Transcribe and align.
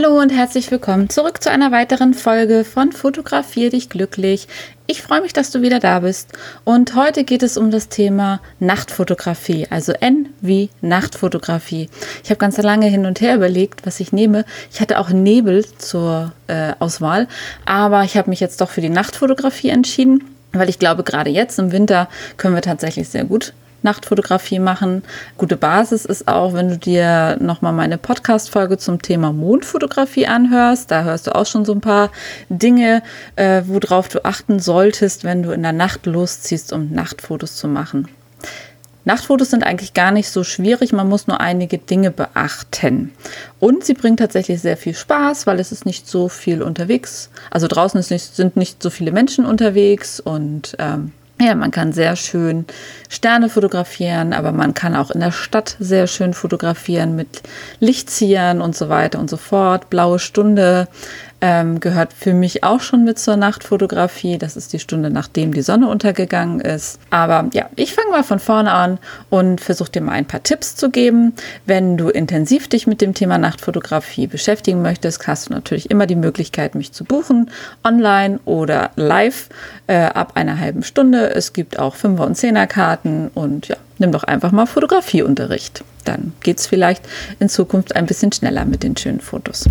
Hallo 0.00 0.20
und 0.20 0.30
herzlich 0.30 0.70
willkommen 0.70 1.10
zurück 1.10 1.42
zu 1.42 1.50
einer 1.50 1.72
weiteren 1.72 2.14
Folge 2.14 2.62
von 2.62 2.92
Fotografier 2.92 3.70
dich 3.70 3.88
glücklich. 3.88 4.46
Ich 4.86 5.02
freue 5.02 5.22
mich, 5.22 5.32
dass 5.32 5.50
du 5.50 5.60
wieder 5.60 5.80
da 5.80 5.98
bist. 5.98 6.28
Und 6.62 6.94
heute 6.94 7.24
geht 7.24 7.42
es 7.42 7.56
um 7.56 7.72
das 7.72 7.88
Thema 7.88 8.40
Nachtfotografie, 8.60 9.66
also 9.70 9.90
N 9.90 10.28
wie 10.40 10.70
Nachtfotografie. 10.82 11.90
Ich 12.22 12.30
habe 12.30 12.38
ganz 12.38 12.56
lange 12.58 12.86
hin 12.86 13.06
und 13.06 13.20
her 13.20 13.34
überlegt, 13.34 13.86
was 13.86 13.98
ich 13.98 14.12
nehme. 14.12 14.44
Ich 14.72 14.80
hatte 14.80 15.00
auch 15.00 15.10
Nebel 15.10 15.66
zur 15.78 16.30
äh, 16.46 16.74
Auswahl, 16.78 17.26
aber 17.64 18.04
ich 18.04 18.16
habe 18.16 18.30
mich 18.30 18.38
jetzt 18.38 18.60
doch 18.60 18.70
für 18.70 18.80
die 18.80 18.90
Nachtfotografie 18.90 19.70
entschieden, 19.70 20.22
weil 20.52 20.68
ich 20.68 20.78
glaube, 20.78 21.02
gerade 21.02 21.30
jetzt 21.30 21.58
im 21.58 21.72
Winter 21.72 22.08
können 22.36 22.54
wir 22.54 22.62
tatsächlich 22.62 23.08
sehr 23.08 23.24
gut 23.24 23.52
Nachtfotografie 23.82 24.58
machen. 24.58 25.02
Gute 25.36 25.56
Basis 25.56 26.04
ist 26.04 26.28
auch, 26.28 26.52
wenn 26.54 26.68
du 26.68 26.78
dir 26.78 27.36
nochmal 27.40 27.72
meine 27.72 27.98
Podcast-Folge 27.98 28.78
zum 28.78 29.00
Thema 29.02 29.32
Mondfotografie 29.32 30.26
anhörst. 30.26 30.90
Da 30.90 31.04
hörst 31.04 31.26
du 31.26 31.34
auch 31.34 31.46
schon 31.46 31.64
so 31.64 31.72
ein 31.72 31.80
paar 31.80 32.10
Dinge, 32.48 33.02
äh, 33.36 33.62
worauf 33.66 34.08
du 34.08 34.24
achten 34.24 34.60
solltest, 34.60 35.24
wenn 35.24 35.42
du 35.42 35.50
in 35.52 35.62
der 35.62 35.72
Nacht 35.72 36.06
losziehst, 36.06 36.72
um 36.72 36.90
Nachtfotos 36.90 37.56
zu 37.56 37.68
machen. 37.68 38.08
Nachtfotos 39.08 39.48
sind 39.48 39.64
eigentlich 39.64 39.94
gar 39.94 40.10
nicht 40.10 40.28
so 40.28 40.44
schwierig, 40.44 40.92
man 40.92 41.08
muss 41.08 41.28
nur 41.28 41.40
einige 41.40 41.78
Dinge 41.78 42.10
beachten. 42.10 43.12
Und 43.58 43.82
sie 43.82 43.94
bringen 43.94 44.18
tatsächlich 44.18 44.60
sehr 44.60 44.76
viel 44.76 44.94
Spaß, 44.94 45.46
weil 45.46 45.60
es 45.60 45.72
ist 45.72 45.86
nicht 45.86 46.06
so 46.06 46.28
viel 46.28 46.62
unterwegs. 46.62 47.30
Also 47.50 47.68
draußen 47.68 48.04
nicht, 48.10 48.36
sind 48.36 48.58
nicht 48.58 48.82
so 48.82 48.90
viele 48.90 49.10
Menschen 49.10 49.46
unterwegs 49.46 50.20
und 50.20 50.76
ähm, 50.78 51.12
ja, 51.40 51.54
man 51.54 51.70
kann 51.70 51.92
sehr 51.92 52.16
schön 52.16 52.66
Sterne 53.08 53.48
fotografieren, 53.48 54.32
aber 54.32 54.52
man 54.52 54.74
kann 54.74 54.96
auch 54.96 55.10
in 55.10 55.20
der 55.20 55.30
Stadt 55.30 55.76
sehr 55.78 56.06
schön 56.06 56.34
fotografieren 56.34 57.14
mit 57.14 57.42
Lichtziehern 57.80 58.60
und 58.60 58.76
so 58.76 58.88
weiter 58.88 59.18
und 59.18 59.30
so 59.30 59.36
fort. 59.36 59.88
Blaue 59.88 60.18
Stunde 60.18 60.88
ähm, 61.40 61.80
gehört 61.80 62.12
für 62.12 62.34
mich 62.34 62.64
auch 62.64 62.80
schon 62.80 63.04
mit 63.04 63.18
zur 63.18 63.36
Nachtfotografie. 63.36 64.38
Das 64.38 64.56
ist 64.56 64.72
die 64.72 64.78
Stunde, 64.78 65.10
nachdem 65.10 65.54
die 65.54 65.62
Sonne 65.62 65.88
untergegangen 65.88 66.60
ist. 66.60 66.98
Aber 67.10 67.48
ja, 67.52 67.68
ich 67.76 67.94
fange 67.94 68.10
mal 68.10 68.24
von 68.24 68.38
vorne 68.38 68.72
an 68.72 68.98
und 69.30 69.60
versuche 69.60 69.92
dir 69.92 70.02
mal 70.02 70.12
ein 70.12 70.26
paar 70.26 70.42
Tipps 70.42 70.74
zu 70.76 70.90
geben. 70.90 71.34
Wenn 71.66 71.96
du 71.96 72.08
intensiv 72.08 72.68
dich 72.68 72.86
mit 72.86 73.00
dem 73.00 73.14
Thema 73.14 73.38
Nachtfotografie 73.38 74.26
beschäftigen 74.26 74.82
möchtest, 74.82 75.26
hast 75.26 75.48
du 75.48 75.52
natürlich 75.52 75.90
immer 75.90 76.06
die 76.06 76.16
Möglichkeit, 76.16 76.74
mich 76.74 76.92
zu 76.92 77.04
buchen, 77.04 77.50
online 77.84 78.40
oder 78.44 78.90
live 78.96 79.48
äh, 79.86 79.96
ab 79.96 80.32
einer 80.34 80.58
halben 80.58 80.82
Stunde. 80.82 81.30
Es 81.30 81.52
gibt 81.52 81.78
auch 81.78 81.94
Fünfer- 81.94 82.26
und 82.26 82.36
Zehnerkarten 82.36 83.28
und 83.34 83.68
ja, 83.68 83.76
nimm 83.98 84.12
doch 84.12 84.24
einfach 84.24 84.52
mal 84.52 84.66
Fotografieunterricht. 84.66 85.84
Dann 86.04 86.32
geht 86.40 86.58
es 86.58 86.66
vielleicht 86.66 87.06
in 87.38 87.48
Zukunft 87.48 87.94
ein 87.94 88.06
bisschen 88.06 88.32
schneller 88.32 88.64
mit 88.64 88.82
den 88.82 88.96
schönen 88.96 89.20
Fotos. 89.20 89.66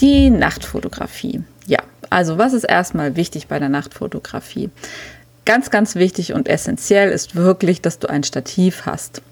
Die 0.00 0.30
Nachtfotografie. 0.30 1.42
Ja, 1.66 1.78
also 2.08 2.38
was 2.38 2.52
ist 2.52 2.64
erstmal 2.64 3.16
wichtig 3.16 3.48
bei 3.48 3.58
der 3.58 3.68
Nachtfotografie? 3.68 4.70
Ganz, 5.44 5.70
ganz 5.70 5.94
wichtig 5.94 6.32
und 6.32 6.48
essentiell 6.48 7.10
ist 7.10 7.34
wirklich, 7.34 7.82
dass 7.82 7.98
du 7.98 8.08
ein 8.08 8.24
Stativ 8.24 8.86
hast. 8.86 9.22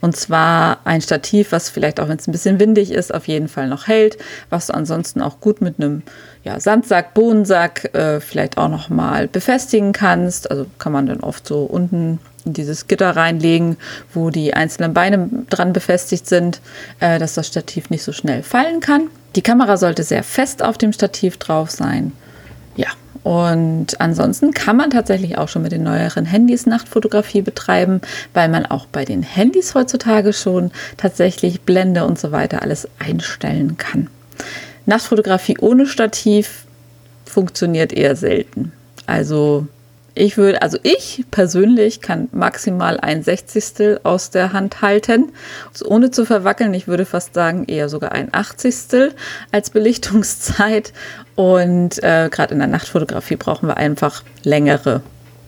Und 0.00 0.16
zwar 0.16 0.78
ein 0.84 1.00
Stativ, 1.00 1.52
was 1.52 1.70
vielleicht 1.70 1.98
auch 1.98 2.08
wenn 2.08 2.18
es 2.18 2.28
ein 2.28 2.32
bisschen 2.32 2.60
windig 2.60 2.90
ist, 2.90 3.14
auf 3.14 3.26
jeden 3.26 3.48
Fall 3.48 3.68
noch 3.68 3.86
hält, 3.86 4.18
was 4.50 4.66
du 4.66 4.74
ansonsten 4.74 5.22
auch 5.22 5.40
gut 5.40 5.60
mit 5.60 5.78
einem 5.78 6.02
ja, 6.44 6.60
Sandsack, 6.60 7.14
Bohnensack 7.14 7.94
äh, 7.94 8.20
vielleicht 8.20 8.58
auch 8.58 8.68
noch 8.68 8.90
mal 8.90 9.28
befestigen 9.28 9.92
kannst. 9.92 10.50
Also 10.50 10.66
kann 10.78 10.92
man 10.92 11.06
dann 11.06 11.20
oft 11.20 11.46
so 11.46 11.62
unten 11.62 12.18
dieses 12.44 12.88
Gitter 12.88 13.16
reinlegen, 13.16 13.76
wo 14.12 14.30
die 14.30 14.54
einzelnen 14.54 14.94
Beine 14.94 15.28
dran 15.50 15.72
befestigt 15.72 16.26
sind, 16.26 16.60
äh, 17.00 17.18
dass 17.18 17.34
das 17.34 17.46
Stativ 17.46 17.90
nicht 17.90 18.02
so 18.02 18.12
schnell 18.12 18.42
fallen 18.42 18.80
kann. 18.80 19.08
Die 19.36 19.42
Kamera 19.42 19.76
sollte 19.76 20.02
sehr 20.02 20.22
fest 20.22 20.62
auf 20.62 20.78
dem 20.78 20.92
Stativ 20.92 21.36
drauf 21.38 21.70
sein. 21.70 22.12
Ja, 22.76 22.88
und 23.22 24.00
ansonsten 24.00 24.52
kann 24.52 24.76
man 24.76 24.90
tatsächlich 24.90 25.38
auch 25.38 25.48
schon 25.48 25.62
mit 25.62 25.72
den 25.72 25.84
neueren 25.84 26.24
Handys 26.24 26.66
Nachtfotografie 26.66 27.42
betreiben, 27.42 28.00
weil 28.34 28.48
man 28.48 28.66
auch 28.66 28.86
bei 28.86 29.04
den 29.04 29.22
Handys 29.22 29.74
heutzutage 29.74 30.32
schon 30.32 30.72
tatsächlich 30.96 31.62
Blende 31.62 32.04
und 32.04 32.18
so 32.18 32.32
weiter 32.32 32.62
alles 32.62 32.88
einstellen 32.98 33.76
kann. 33.76 34.08
Nachtfotografie 34.86 35.58
ohne 35.60 35.86
Stativ 35.86 36.64
funktioniert 37.24 37.92
eher 37.92 38.16
selten. 38.16 38.72
Also 39.06 39.66
ich 40.14 40.36
würde, 40.36 40.60
also 40.60 40.78
ich 40.82 41.24
persönlich 41.30 42.00
kann 42.00 42.28
maximal 42.32 43.00
ein 43.00 43.22
Sechzigstel 43.22 44.00
aus 44.02 44.30
der 44.30 44.52
Hand 44.52 44.82
halten, 44.82 45.32
ohne 45.84 46.10
zu 46.10 46.26
verwackeln. 46.26 46.74
Ich 46.74 46.86
würde 46.86 47.06
fast 47.06 47.34
sagen 47.34 47.64
eher 47.66 47.88
sogar 47.88 48.12
ein 48.12 48.28
Achtzigstel 48.32 49.14
als 49.52 49.70
Belichtungszeit. 49.70 50.92
Und 51.34 52.02
äh, 52.02 52.28
gerade 52.30 52.52
in 52.52 52.58
der 52.58 52.68
Nachtfotografie 52.68 53.36
brauchen 53.36 53.68
wir 53.68 53.78
einfach 53.78 54.22
längere 54.42 55.02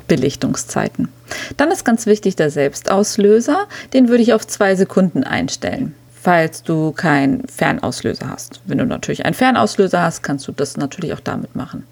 Belichtungszeiten. 0.08 1.08
Dann 1.56 1.70
ist 1.70 1.84
ganz 1.84 2.06
wichtig 2.06 2.36
der 2.36 2.50
Selbstauslöser. 2.50 3.66
Den 3.92 4.08
würde 4.08 4.22
ich 4.22 4.32
auf 4.32 4.46
zwei 4.46 4.74
Sekunden 4.76 5.24
einstellen 5.24 5.94
falls 6.24 6.62
du 6.62 6.90
keinen 6.92 7.46
Fernauslöser 7.48 8.30
hast. 8.30 8.62
Wenn 8.64 8.78
du 8.78 8.86
natürlich 8.86 9.26
einen 9.26 9.34
Fernauslöser 9.34 10.00
hast, 10.00 10.22
kannst 10.22 10.48
du 10.48 10.52
das 10.52 10.78
natürlich 10.78 11.12
auch 11.12 11.20
damit 11.20 11.54
machen. 11.54 11.86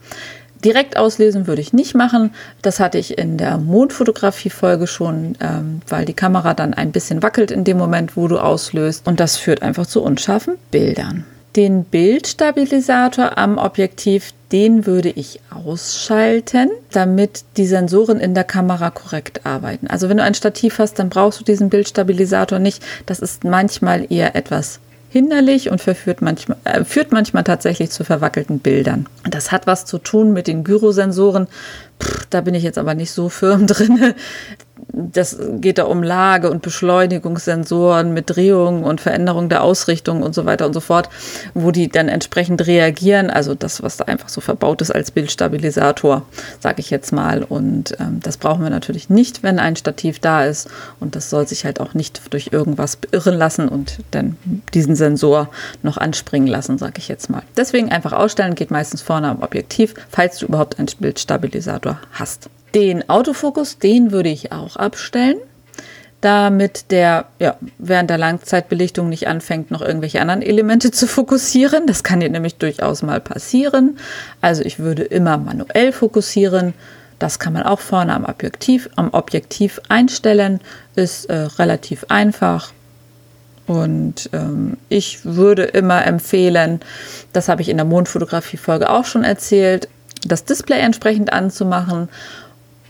Direkt 0.65 0.97
auslesen 0.97 1.47
würde 1.47 1.61
ich 1.61 1.73
nicht 1.73 1.95
machen. 1.95 2.33
Das 2.63 2.79
hatte 2.79 2.99
ich 2.99 3.19
in 3.19 3.37
der 3.37 3.59
Mondfotografie-Folge 3.59 4.87
schon, 4.87 5.37
ähm, 5.41 5.83
weil 5.89 6.05
die 6.05 6.15
Kamera 6.15 6.55
dann 6.55 6.73
ein 6.73 6.93
bisschen 6.93 7.23
wackelt 7.23 7.51
in 7.51 7.65
dem 7.65 7.79
Moment, 7.79 8.17
wo 8.17 8.29
du 8.29 8.39
auslöst. 8.39 9.07
Und 9.07 9.19
das 9.19 9.37
führt 9.37 9.63
einfach 9.63 9.87
zu 9.87 10.03
unscharfen 10.03 10.55
Bildern. 10.71 11.25
Den 11.57 11.85
Bildstabilisator 11.85 13.37
am 13.37 13.59
Objektiv, 13.59 14.33
den 14.53 14.87
würde 14.87 15.11
ich 15.11 15.41
ausschalten, 15.51 16.71
damit 16.93 17.45
die 17.59 17.67
Sensoren 17.67 18.21
in 18.21 18.33
der 18.33 18.45
Kamera 18.45 18.91
korrekt 18.91 19.45
arbeiten. 19.45 19.87
Also 19.89 20.09
wenn 20.09 20.17
du 20.17 20.23
ein 20.23 20.35
Stativ 20.35 20.79
hast, 20.79 20.99
dann 20.99 21.11
brauchst 21.11 21.41
du 21.41 21.45
diesen 21.45 21.69
Bildstabilisator 21.69 22.59
nicht. 22.59 22.83
Das 23.05 23.19
ist 23.19 23.45
manchmal 23.45 24.11
eher 24.11 24.35
etwas 24.35 24.81
hinderlich 25.13 25.71
und 25.71 25.83
verführt 25.83 26.23
manchmal, 26.23 26.57
äh, 26.65 26.85
führt 26.85 27.13
manchmal 27.13 27.45
tatsächlich 27.45 27.91
zu 27.91 28.03
verwackelten 28.03 28.61
Bildern. 28.61 29.07
Das 29.29 29.53
hat 29.53 29.67
was 29.67 29.85
zu 29.85 29.99
tun 29.99 30.33
mit 30.33 30.47
den 30.47 30.65
Gyrosensoren. 30.65 31.49
Pff, 32.03 32.27
da 32.31 32.41
bin 32.41 32.55
ich 32.55 32.63
jetzt 32.63 32.79
aber 32.79 32.95
nicht 32.95 33.11
so 33.11 33.29
firm 33.29 33.67
drin 33.67 34.15
das 34.93 35.39
geht 35.61 35.79
da 35.79 35.85
um 35.85 36.03
Lage 36.03 36.51
und 36.51 36.63
Beschleunigungssensoren 36.63 38.13
mit 38.13 38.29
Drehung 38.29 38.85
und 38.85 39.01
Veränderung 39.01 39.49
der 39.49 39.63
Ausrichtung 39.63 40.23
und 40.23 40.35
so 40.35 40.45
weiter 40.45 40.67
und 40.67 40.75
so 40.75 40.81
fort, 40.81 41.09
wo 41.55 41.71
die 41.71 41.89
dann 41.89 42.09
entsprechend 42.09 42.67
reagieren. 42.67 43.31
Also 43.31 43.55
das, 43.55 43.83
was 43.83 43.97
da 43.97 44.05
einfach 44.05 44.29
so 44.29 44.41
verbaut 44.41 44.83
ist 44.83 44.91
als 44.91 45.11
Bildstabilisator, 45.11 46.23
sage 46.61 46.81
ich 46.81 46.91
jetzt 46.91 47.13
mal. 47.13 47.43
Und 47.43 47.97
ähm, 48.01 48.21
das 48.23 48.37
brauchen 48.37 48.63
wir 48.63 48.71
natürlich 48.71 49.09
nicht, 49.09 49.43
wenn 49.43 49.59
ein 49.59 49.77
Stativ 49.77 50.19
da 50.19 50.45
ist. 50.45 50.69
Und 51.01 51.17
das 51.17 51.31
soll 51.31 51.47
sich 51.49 51.65
halt 51.65 51.81
auch 51.81 51.95
nicht 51.95 52.21
durch 52.31 52.51
irgendwas 52.53 52.97
beirren 52.97 53.35
lassen 53.35 53.69
und 53.69 53.99
dann 54.11 54.37
diesen 54.75 54.95
Sensor 54.95 55.49
noch 55.83 55.97
anspringen 55.97 56.49
lassen, 56.49 56.77
sage 56.77 56.95
ich 56.99 57.09
jetzt 57.09 57.31
mal. 57.31 57.43
Deswegen 57.57 57.91
einfach 57.91 58.13
ausstellen, 58.13 58.55
geht 58.55 58.71
meistens 58.71 59.01
vorne 59.01 59.29
am 59.29 59.43
Objektiv, 59.43 59.95
falls 60.11 60.39
du 60.39 60.47
überhaupt 60.47 60.79
einen 60.79 60.89
Bildstabilisator 61.01 61.99
hast. 62.13 62.51
Den 62.75 63.09
Autofokus, 63.09 63.79
den 63.79 64.13
würde 64.13 64.31
ich 64.31 64.53
auch 64.53 64.77
abstellen, 64.77 65.37
damit 66.23 66.91
der 66.91 67.27
ja, 67.39 67.57
während 67.79 68.09
der 68.09 68.17
Langzeitbelichtung 68.17 69.09
nicht 69.09 69.27
anfängt, 69.27 69.71
noch 69.71 69.83
irgendwelche 69.83 70.21
anderen 70.21 70.41
Elemente 70.41 70.91
zu 70.91 71.07
fokussieren. 71.07 71.87
Das 71.87 72.05
kann 72.05 72.21
dir 72.21 72.31
nämlich 72.31 72.57
durchaus 72.57 73.03
mal 73.03 73.21
passieren. 73.21 73.99
Also 74.41 74.63
ich 74.63 74.79
würde 74.79 75.03
immer 75.03 75.37
manuell 75.37 75.93
fokussieren. 75.93 76.75
Das 77.19 77.39
kann 77.39 77.53
man 77.53 77.65
auch 77.65 77.81
vorne 77.81 78.15
am 78.15 78.25
Objektiv, 78.25 78.89
am 78.97 79.13
Objektiv 79.13 79.81
einstellen. 79.89 80.61
Ist 80.95 81.27
äh, 81.27 81.35
relativ 81.59 82.07
einfach. 82.09 82.73
Und 83.67 84.31
ähm, 84.33 84.77
ich 84.89 85.25
würde 85.25 85.65
immer 85.65 86.07
empfehlen, 86.07 86.81
das 87.33 87.49
habe 87.49 87.63
ich 87.63 87.69
in 87.69 87.77
der 87.77 87.87
Mondfotografie-Folge 87.87 88.91
auch 88.91 89.05
schon 89.05 89.25
erzählt, 89.25 89.89
das 90.25 90.45
Display 90.45 90.81
entsprechend 90.81 91.33
anzumachen 91.33 92.09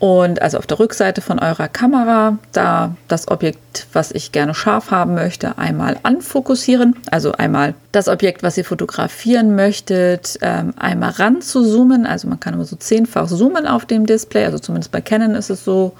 und 0.03 0.43
also 0.43 0.59
auf 0.59 0.67
der 0.67 0.81
Rückseite 0.81 1.21
von 1.21 1.39
eurer 1.39 1.69
Kamera, 1.69 2.37
da 2.51 2.97
das 3.07 3.29
Objekt, 3.29 3.87
was 3.93 4.11
ich 4.11 4.33
gerne 4.33 4.53
scharf 4.53 4.91
haben 4.91 5.15
möchte, 5.15 5.59
einmal 5.59 5.97
anfokussieren. 6.03 6.97
Also 7.13 7.31
einmal 7.31 7.75
das 7.93 8.09
Objekt, 8.09 8.43
was 8.43 8.59
ihr 8.59 8.65
fotografieren 8.65 9.55
möchtet, 9.55 10.41
ähm, 10.43 10.75
einmal 10.77 11.11
ran 11.11 11.41
zu 11.41 11.63
zoomen. 11.65 12.05
Also 12.05 12.27
man 12.27 12.41
kann 12.41 12.53
immer 12.53 12.65
so 12.65 12.75
zehnfach 12.75 13.29
zoomen 13.29 13.65
auf 13.69 13.87
dem 13.87 14.05
Display. 14.05 14.45
Also 14.45 14.59
zumindest 14.59 14.91
bei 14.91 15.01
Canon 15.01 15.37
ist 15.37 15.51
es 15.51 15.65
so. 15.65 15.93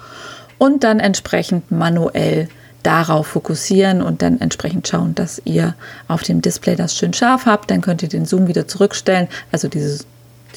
Und 0.57 0.83
dann 0.83 0.99
entsprechend 0.99 1.71
manuell 1.71 2.49
darauf 2.83 3.27
fokussieren 3.27 4.01
und 4.01 4.21
dann 4.21 4.41
entsprechend 4.41 4.85
schauen, 4.85 5.15
dass 5.15 5.41
ihr 5.45 5.75
auf 6.09 6.23
dem 6.23 6.41
Display 6.41 6.75
das 6.75 6.97
schön 6.97 7.13
scharf 7.13 7.45
habt. 7.45 7.71
Dann 7.71 7.79
könnt 7.79 8.03
ihr 8.03 8.09
den 8.09 8.25
Zoom 8.25 8.49
wieder 8.49 8.67
zurückstellen, 8.67 9.29
also 9.53 9.69
dieses 9.69 10.05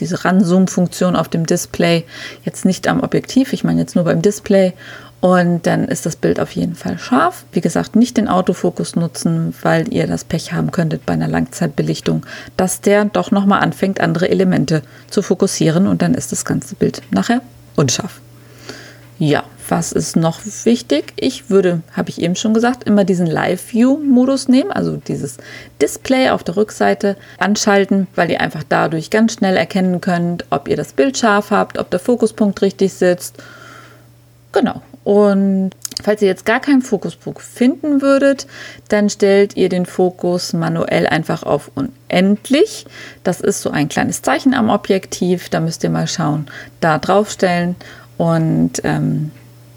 diese 0.00 0.24
Ran-Zoom-Funktion 0.24 1.16
auf 1.16 1.28
dem 1.28 1.46
Display, 1.46 2.04
jetzt 2.44 2.64
nicht 2.64 2.88
am 2.88 3.00
Objektiv, 3.00 3.52
ich 3.52 3.64
meine 3.64 3.80
jetzt 3.80 3.94
nur 3.94 4.04
beim 4.04 4.22
Display. 4.22 4.72
Und 5.20 5.66
dann 5.66 5.86
ist 5.88 6.04
das 6.06 6.14
Bild 6.14 6.38
auf 6.38 6.52
jeden 6.52 6.74
Fall 6.74 6.98
scharf. 6.98 7.46
Wie 7.50 7.62
gesagt, 7.62 7.96
nicht 7.96 8.16
den 8.16 8.28
Autofokus 8.28 8.96
nutzen, 8.96 9.54
weil 9.62 9.92
ihr 9.92 10.06
das 10.06 10.24
Pech 10.24 10.52
haben 10.52 10.70
könntet 10.70 11.06
bei 11.06 11.14
einer 11.14 11.26
Langzeitbelichtung, 11.26 12.26
dass 12.56 12.82
der 12.82 13.06
doch 13.06 13.30
nochmal 13.30 13.62
anfängt, 13.62 14.00
andere 14.00 14.28
Elemente 14.28 14.82
zu 15.08 15.22
fokussieren 15.22 15.86
und 15.86 16.02
dann 16.02 16.14
ist 16.14 16.32
das 16.32 16.44
ganze 16.44 16.74
Bild 16.74 17.02
nachher 17.10 17.40
unscharf. 17.76 18.20
Ja, 19.18 19.44
was 19.68 19.92
ist 19.92 20.14
noch 20.16 20.40
wichtig? 20.64 21.14
Ich 21.16 21.48
würde, 21.48 21.80
habe 21.92 22.10
ich 22.10 22.20
eben 22.20 22.36
schon 22.36 22.52
gesagt, 22.52 22.84
immer 22.84 23.04
diesen 23.04 23.26
Live-View-Modus 23.26 24.48
nehmen, 24.48 24.70
also 24.70 24.96
dieses 24.96 25.38
Display 25.80 26.28
auf 26.28 26.44
der 26.44 26.56
Rückseite 26.56 27.16
anschalten, 27.38 28.08
weil 28.14 28.30
ihr 28.30 28.42
einfach 28.42 28.62
dadurch 28.68 29.08
ganz 29.08 29.34
schnell 29.34 29.56
erkennen 29.56 30.02
könnt, 30.02 30.44
ob 30.50 30.68
ihr 30.68 30.76
das 30.76 30.92
Bild 30.92 31.16
scharf 31.16 31.50
habt, 31.50 31.78
ob 31.78 31.90
der 31.90 32.00
Fokuspunkt 32.00 32.60
richtig 32.60 32.92
sitzt. 32.92 33.42
Genau. 34.52 34.82
Und 35.02 35.70
falls 36.02 36.20
ihr 36.20 36.28
jetzt 36.28 36.44
gar 36.44 36.60
keinen 36.60 36.82
Fokuspunkt 36.82 37.40
finden 37.40 38.02
würdet, 38.02 38.46
dann 38.88 39.08
stellt 39.08 39.56
ihr 39.56 39.68
den 39.68 39.86
Fokus 39.86 40.52
manuell 40.52 41.06
einfach 41.06 41.42
auf 41.42 41.70
unendlich. 41.74 42.86
Das 43.22 43.40
ist 43.40 43.62
so 43.62 43.70
ein 43.70 43.88
kleines 43.88 44.20
Zeichen 44.20 44.52
am 44.52 44.68
Objektiv. 44.68 45.48
Da 45.48 45.60
müsst 45.60 45.84
ihr 45.84 45.90
mal 45.90 46.08
schauen, 46.08 46.48
da 46.80 46.98
draufstellen 46.98 47.76
und 48.16 48.72
ähm, 48.84 49.30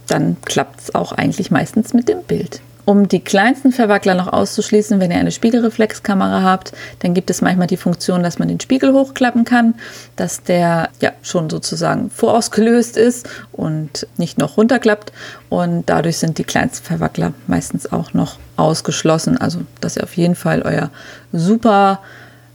dann 0.08 0.38
klappt 0.44 0.82
es 0.82 0.96
auch 0.96 1.12
eigentlich 1.12 1.52
meistens 1.52 1.94
mit 1.94 2.10
dem 2.10 2.24
Bild. 2.24 2.62
Um 2.90 3.08
die 3.08 3.20
kleinsten 3.20 3.72
Verwackler 3.72 4.16
noch 4.16 4.34
auszuschließen, 4.34 5.00
wenn 5.00 5.12
ihr 5.12 5.20
eine 5.20 5.30
Spiegelreflexkamera 5.32 6.42
habt, 6.42 6.72
dann 7.02 7.14
gibt 7.14 7.30
es 7.30 7.40
manchmal 7.40 7.68
die 7.68 7.78
Funktion, 7.78 8.24
dass 8.24 8.40
man 8.40 8.48
den 8.48 8.60
Spiegel 8.60 8.94
hochklappen 8.94 9.46
kann, 9.46 9.76
dass 10.16 10.42
der 10.42 10.90
ja 11.00 11.12
schon 11.22 11.52
sozusagen 11.52 12.10
vorausgelöst 12.10 12.98
ist 12.98 13.30
und 13.52 14.08
nicht 14.18 14.40
noch 14.40 14.58
runterklappt. 14.58 15.14
Und 15.50 15.88
dadurch 15.88 16.18
sind 16.18 16.40
die 16.40 16.44
kleinsten 16.44 16.84
Verwackler 16.84 17.34
meistens 17.46 17.92
auch 17.92 18.16
noch 18.16 18.40
ausgeschlossen. 18.56 19.38
Also, 19.38 19.60
dass 19.82 19.96
ihr 19.96 20.04
auf 20.04 20.18
jeden 20.18 20.36
Fall 20.36 20.64
euer 20.64 20.90
super 21.32 22.00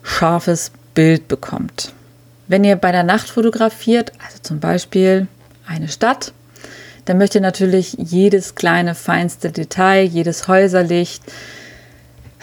scharfes 0.02 0.72
Bild 0.94 1.28
bekommt. 1.28 1.92
Wenn 2.48 2.64
ihr 2.64 2.74
bei 2.74 2.90
der 2.90 3.04
Nacht 3.04 3.30
fotografiert, 3.30 4.10
also 4.18 4.38
zum 4.42 4.58
Beispiel 4.58 5.28
eine 5.66 5.88
Stadt, 5.88 6.32
dann 7.04 7.18
möchte 7.18 7.40
natürlich 7.40 7.96
jedes 7.98 8.54
kleine, 8.54 8.94
feinste 8.94 9.50
Detail, 9.50 10.04
jedes 10.04 10.48
Häuserlicht, 10.48 11.22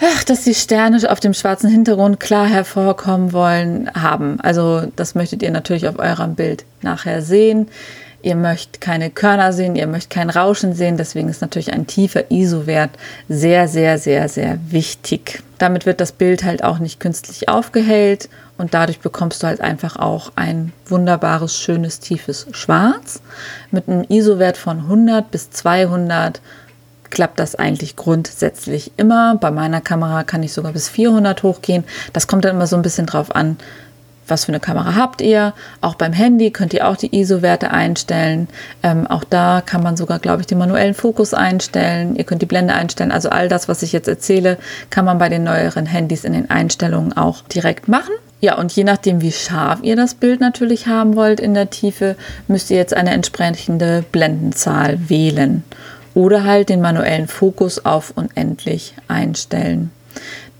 ach, 0.00 0.24
dass 0.24 0.44
die 0.44 0.54
Sterne 0.54 0.98
auf 1.10 1.20
dem 1.20 1.34
schwarzen 1.34 1.70
Hintergrund 1.70 2.20
klar 2.20 2.46
hervorkommen 2.46 3.32
wollen, 3.32 3.90
haben. 3.94 4.40
Also 4.40 4.84
das 4.96 5.14
möchtet 5.14 5.42
ihr 5.42 5.50
natürlich 5.50 5.88
auf 5.88 5.98
eurem 5.98 6.34
Bild 6.34 6.64
nachher 6.82 7.22
sehen. 7.22 7.68
Ihr 8.22 8.36
möchtet 8.36 8.80
keine 8.80 9.10
Körner 9.10 9.52
sehen, 9.52 9.74
ihr 9.74 9.88
möchtet 9.88 10.10
kein 10.10 10.30
Rauschen 10.30 10.74
sehen, 10.74 10.96
deswegen 10.96 11.28
ist 11.28 11.42
natürlich 11.42 11.72
ein 11.72 11.88
tiefer 11.88 12.30
ISO-Wert 12.30 12.90
sehr, 13.28 13.66
sehr, 13.66 13.98
sehr, 13.98 14.28
sehr 14.28 14.58
wichtig. 14.70 15.42
Damit 15.58 15.86
wird 15.86 16.00
das 16.00 16.12
Bild 16.12 16.44
halt 16.44 16.62
auch 16.62 16.78
nicht 16.78 17.00
künstlich 17.00 17.48
aufgehellt 17.48 18.28
und 18.58 18.74
dadurch 18.74 19.00
bekommst 19.00 19.42
du 19.42 19.48
halt 19.48 19.60
einfach 19.60 19.96
auch 19.96 20.32
ein 20.36 20.72
wunderbares, 20.86 21.58
schönes, 21.58 21.98
tiefes 21.98 22.46
Schwarz. 22.52 23.20
Mit 23.72 23.88
einem 23.88 24.04
ISO-Wert 24.08 24.56
von 24.56 24.78
100 24.78 25.28
bis 25.32 25.50
200 25.50 26.40
klappt 27.10 27.40
das 27.40 27.56
eigentlich 27.56 27.96
grundsätzlich 27.96 28.92
immer. 28.96 29.36
Bei 29.36 29.50
meiner 29.50 29.80
Kamera 29.80 30.22
kann 30.22 30.42
ich 30.42 30.52
sogar 30.52 30.72
bis 30.72 30.88
400 30.88 31.42
hochgehen. 31.42 31.84
Das 32.12 32.26
kommt 32.26 32.44
dann 32.44 32.56
immer 32.56 32.66
so 32.66 32.76
ein 32.76 32.82
bisschen 32.82 33.06
drauf 33.06 33.34
an, 33.34 33.58
was 34.26 34.44
für 34.44 34.52
eine 34.52 34.60
Kamera 34.60 34.94
habt 34.94 35.20
ihr. 35.20 35.52
Auch 35.80 35.94
beim 35.94 36.12
Handy 36.12 36.50
könnt 36.50 36.74
ihr 36.74 36.88
auch 36.88 36.96
die 36.96 37.14
ISO-Werte 37.14 37.70
einstellen. 37.70 38.48
Ähm, 38.82 39.06
auch 39.06 39.24
da 39.24 39.62
kann 39.64 39.82
man 39.82 39.96
sogar, 39.96 40.18
glaube 40.18 40.42
ich, 40.42 40.46
den 40.46 40.58
manuellen 40.58 40.94
Fokus 40.94 41.34
einstellen. 41.34 42.16
Ihr 42.16 42.24
könnt 42.24 42.42
die 42.42 42.46
Blende 42.46 42.74
einstellen. 42.74 43.12
Also 43.12 43.30
all 43.30 43.48
das, 43.48 43.68
was 43.68 43.82
ich 43.82 43.92
jetzt 43.92 44.08
erzähle, 44.08 44.58
kann 44.90 45.04
man 45.04 45.18
bei 45.18 45.28
den 45.28 45.44
neueren 45.44 45.86
Handys 45.86 46.24
in 46.24 46.32
den 46.32 46.50
Einstellungen 46.50 47.12
auch 47.12 47.42
direkt 47.42 47.88
machen. 47.88 48.12
Ja, 48.40 48.58
und 48.58 48.72
je 48.72 48.82
nachdem, 48.82 49.20
wie 49.20 49.30
scharf 49.30 49.78
ihr 49.82 49.94
das 49.94 50.14
Bild 50.14 50.40
natürlich 50.40 50.88
haben 50.88 51.14
wollt 51.14 51.38
in 51.38 51.54
der 51.54 51.70
Tiefe, 51.70 52.16
müsst 52.48 52.70
ihr 52.72 52.76
jetzt 52.76 52.92
eine 52.92 53.10
entsprechende 53.10 54.04
Blendenzahl 54.10 55.08
wählen 55.08 55.62
oder 56.14 56.44
halt 56.44 56.68
den 56.68 56.80
manuellen 56.80 57.28
Fokus 57.28 57.84
auf 57.84 58.12
unendlich 58.16 58.94
einstellen. 59.06 59.92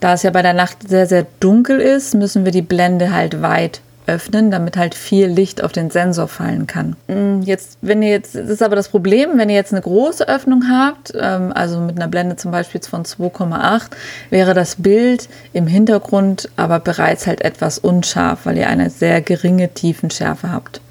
Da 0.03 0.15
es 0.15 0.23
ja 0.23 0.31
bei 0.31 0.41
der 0.41 0.51
Nacht 0.51 0.85
sehr, 0.85 1.07
sehr 1.07 1.25
dunkel 1.39 1.79
ist, 1.79 2.13
müssen 2.13 2.43
wir 2.43 2.51
die 2.51 2.61
Blende 2.61 3.13
halt 3.13 3.41
weit 3.41 3.79
öffnen, 4.05 4.51
damit 4.51 4.75
halt 4.75 4.95
viel 4.95 5.27
Licht 5.27 5.63
auf 5.63 5.71
den 5.71 5.91
Sensor 5.91 6.27
fallen 6.27 6.67
kann. 6.67 6.97
Mm, 7.07 7.41
jetzt, 7.43 7.77
wenn 7.81 8.01
ihr 8.01 8.09
jetzt, 8.09 8.35
das 8.35 8.49
ist 8.49 8.61
aber 8.61 8.75
das 8.75 8.89
Problem, 8.89 9.37
wenn 9.37 9.49
ihr 9.49 9.55
jetzt 9.55 9.71
eine 9.71 9.81
große 9.81 10.27
Öffnung 10.27 10.65
habt, 10.69 11.13
ähm, 11.17 11.53
also 11.55 11.79
mit 11.79 11.95
einer 11.95 12.09
Blende 12.09 12.35
zum 12.35 12.51
Beispiel 12.51 12.81
von 12.81 13.05
2,8, 13.05 13.91
wäre 14.29 14.53
das 14.53 14.75
Bild 14.75 15.29
im 15.53 15.67
Hintergrund 15.67 16.49
aber 16.57 16.81
bereits 16.81 17.25
halt 17.25 17.39
etwas 17.39 17.79
unscharf, 17.79 18.39
weil 18.43 18.57
ihr 18.57 18.67
eine 18.67 18.89
sehr 18.89 19.21
geringe 19.21 19.69
Tiefenschärfe 19.69 20.51
habt 20.51 20.81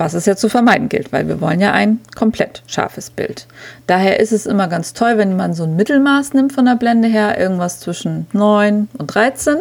was 0.00 0.14
es 0.14 0.24
ja 0.24 0.34
zu 0.34 0.48
vermeiden 0.48 0.88
gilt, 0.88 1.12
weil 1.12 1.28
wir 1.28 1.42
wollen 1.42 1.60
ja 1.60 1.72
ein 1.72 2.00
komplett 2.16 2.62
scharfes 2.66 3.10
Bild. 3.10 3.46
Daher 3.86 4.18
ist 4.18 4.32
es 4.32 4.46
immer 4.46 4.66
ganz 4.66 4.94
toll, 4.94 5.18
wenn 5.18 5.36
man 5.36 5.52
so 5.52 5.64
ein 5.64 5.76
Mittelmaß 5.76 6.32
nimmt 6.32 6.54
von 6.54 6.64
der 6.64 6.76
Blende 6.76 7.06
her, 7.06 7.38
irgendwas 7.38 7.80
zwischen 7.80 8.26
9 8.32 8.88
und 8.96 9.06
13, 9.08 9.58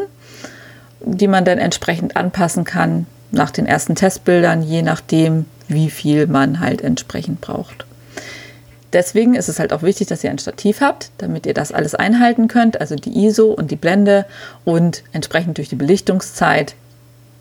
die 1.02 1.28
man 1.28 1.44
dann 1.44 1.58
entsprechend 1.58 2.16
anpassen 2.16 2.64
kann 2.64 3.06
nach 3.32 3.52
den 3.52 3.66
ersten 3.66 3.96
Testbildern, 3.96 4.64
je 4.64 4.82
nachdem, 4.82 5.46
wie 5.68 5.90
viel 5.90 6.26
man 6.26 6.62
halt 6.62 6.82
entsprechend 6.82 7.42
braucht. 7.42 7.86
Deswegen 8.94 9.36
ist 9.36 9.50
es 9.50 9.60
halt 9.60 9.74
auch 9.74 9.84
wichtig, 9.84 10.08
dass 10.08 10.24
ihr 10.24 10.32
ein 10.32 10.40
Stativ 10.40 10.80
habt, 10.80 11.12
damit 11.18 11.46
ihr 11.46 11.54
das 11.54 11.74
alles 11.74 11.96
einhalten 11.96 12.48
könnt, 12.48 12.80
also 12.80 12.96
die 12.96 13.26
ISO 13.26 13.52
und 13.52 13.72
die 13.72 13.76
Blende 13.76 14.26
und 14.64 15.04
entsprechend 15.12 15.58
durch 15.58 15.68
die 15.68 15.76
Belichtungszeit 15.76 16.76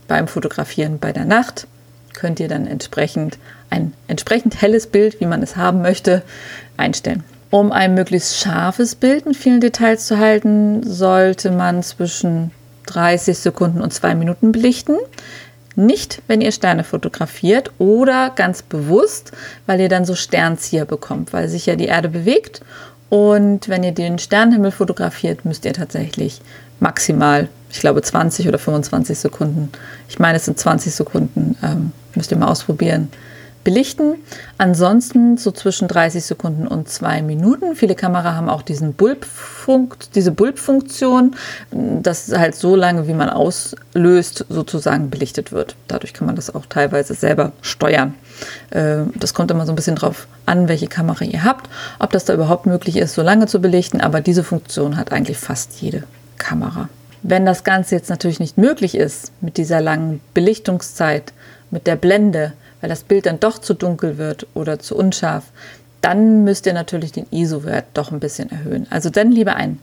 beim 0.08 0.26
Fotografieren 0.26 0.98
bei 0.98 1.12
der 1.12 1.24
Nacht 1.24 1.68
könnt 2.18 2.40
ihr 2.40 2.48
dann 2.48 2.66
entsprechend 2.66 3.38
ein 3.70 3.92
entsprechend 4.06 4.60
helles 4.60 4.86
Bild, 4.86 5.20
wie 5.20 5.26
man 5.26 5.42
es 5.42 5.56
haben 5.56 5.82
möchte, 5.82 6.22
einstellen. 6.76 7.22
Um 7.50 7.72
ein 7.72 7.94
möglichst 7.94 8.36
scharfes 8.38 8.94
Bild 8.94 9.24
mit 9.24 9.36
vielen 9.36 9.60
Details 9.60 10.06
zu 10.06 10.18
halten, 10.18 10.82
sollte 10.82 11.50
man 11.50 11.82
zwischen 11.82 12.50
30 12.86 13.38
Sekunden 13.38 13.80
und 13.80 13.92
2 13.92 14.14
Minuten 14.14 14.52
belichten. 14.52 14.96
Nicht, 15.76 16.22
wenn 16.26 16.40
ihr 16.40 16.52
Sterne 16.52 16.82
fotografiert 16.82 17.70
oder 17.78 18.30
ganz 18.30 18.62
bewusst, 18.62 19.32
weil 19.66 19.80
ihr 19.80 19.88
dann 19.88 20.04
so 20.04 20.14
Sternzieher 20.14 20.84
bekommt, 20.84 21.32
weil 21.32 21.48
sich 21.48 21.66
ja 21.66 21.76
die 21.76 21.86
Erde 21.86 22.08
bewegt. 22.08 22.62
Und 23.10 23.68
wenn 23.68 23.84
ihr 23.84 23.92
den 23.92 24.18
Sternenhimmel 24.18 24.72
fotografiert, 24.72 25.44
müsst 25.44 25.64
ihr 25.64 25.72
tatsächlich 25.72 26.40
maximal, 26.80 27.48
ich 27.70 27.80
glaube, 27.80 28.02
20 28.02 28.48
oder 28.48 28.58
25 28.58 29.18
Sekunden, 29.18 29.70
ich 30.08 30.18
meine, 30.18 30.36
es 30.36 30.44
sind 30.44 30.58
20 30.58 30.94
Sekunden, 30.94 31.56
ähm, 31.62 31.92
müsst 32.14 32.30
ihr 32.30 32.38
mal 32.38 32.48
ausprobieren, 32.48 33.08
belichten. 33.68 34.14
Ansonsten 34.56 35.36
so 35.36 35.50
zwischen 35.50 35.88
30 35.88 36.24
Sekunden 36.24 36.66
und 36.66 36.88
zwei 36.88 37.20
Minuten. 37.20 37.76
Viele 37.76 37.94
Kamera 37.94 38.34
haben 38.34 38.48
auch 38.48 38.62
diesen 38.62 38.94
Bulb 38.94 39.26
diese 40.14 40.32
Bulbfunktion, 40.32 41.34
dass 41.70 42.32
halt 42.32 42.54
so 42.54 42.74
lange, 42.74 43.06
wie 43.06 43.12
man 43.12 43.28
auslöst, 43.28 44.46
sozusagen 44.48 45.10
belichtet 45.10 45.52
wird. 45.52 45.76
Dadurch 45.88 46.14
kann 46.14 46.26
man 46.26 46.36
das 46.36 46.54
auch 46.54 46.64
teilweise 46.64 47.12
selber 47.12 47.52
steuern. 47.60 48.14
Ähm, 48.72 49.12
das 49.16 49.34
kommt 49.34 49.50
immer 49.50 49.66
so 49.66 49.72
ein 49.72 49.76
bisschen 49.76 49.96
drauf 49.96 50.26
an, 50.46 50.68
welche 50.68 50.86
Kamera 50.86 51.26
ihr 51.26 51.44
habt, 51.44 51.68
ob 51.98 52.10
das 52.12 52.24
da 52.24 52.32
überhaupt 52.32 52.64
möglich 52.64 52.96
ist, 52.96 53.12
so 53.12 53.20
lange 53.20 53.46
zu 53.46 53.60
belichten. 53.60 54.00
Aber 54.00 54.22
diese 54.22 54.42
Funktion 54.42 54.96
hat 54.96 55.12
eigentlich 55.12 55.36
fast 55.36 55.82
jede 55.82 56.04
Kamera. 56.38 56.88
Wenn 57.22 57.44
das 57.44 57.64
Ganze 57.64 57.96
jetzt 57.96 58.10
natürlich 58.10 58.40
nicht 58.40 58.58
möglich 58.58 58.94
ist 58.94 59.32
mit 59.40 59.56
dieser 59.56 59.80
langen 59.80 60.20
Belichtungszeit, 60.34 61.32
mit 61.70 61.86
der 61.86 61.96
Blende, 61.96 62.52
weil 62.80 62.88
das 62.88 63.02
Bild 63.02 63.26
dann 63.26 63.40
doch 63.40 63.58
zu 63.58 63.74
dunkel 63.74 64.18
wird 64.18 64.46
oder 64.54 64.78
zu 64.78 64.96
unscharf, 64.96 65.44
dann 66.00 66.44
müsst 66.44 66.66
ihr 66.66 66.72
natürlich 66.72 67.12
den 67.12 67.26
ISO-Wert 67.30 67.86
doch 67.94 68.12
ein 68.12 68.20
bisschen 68.20 68.50
erhöhen. 68.50 68.86
Also 68.90 69.10
dann 69.10 69.32
lieber 69.32 69.56
ein 69.56 69.80